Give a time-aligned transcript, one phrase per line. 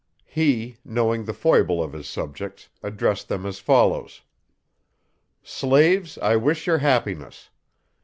[0.25, 4.21] He, knowing the foible of his subjects, addresses them as follows:
[5.45, 7.51] _Slaves, I wish your happiness.